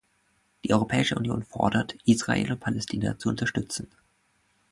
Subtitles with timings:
[0.65, 3.87] Die Europäische Union fordert, Israel und Palästina zu unterstützen.